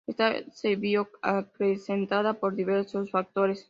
Ésta 0.07 0.33
se 0.51 0.75
vio 0.77 1.09
acrecentada 1.21 2.33
por 2.39 2.55
diversos 2.55 3.11
factores. 3.11 3.59